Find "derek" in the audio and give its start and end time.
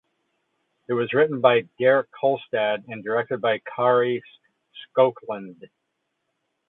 1.77-2.07